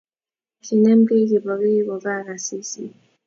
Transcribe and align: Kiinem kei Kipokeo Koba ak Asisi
Kiinem 0.63 0.99
kei 1.07 1.27
Kipokeo 1.29 1.81
Koba 1.87 2.11
ak 2.19 2.27
Asisi 2.35 2.83